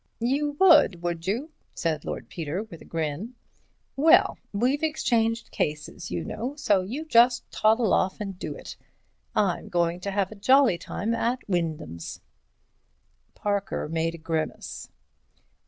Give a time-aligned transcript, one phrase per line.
[0.19, 3.35] "You would, would you?" said Lord Peter with a grin.
[3.95, 8.77] "Well, we've exchanged cases, you know, so just you toddle off and do it.
[9.35, 12.19] I'm going to have a jolly time at Wyndham's."
[13.35, 14.89] Parker made a grimace.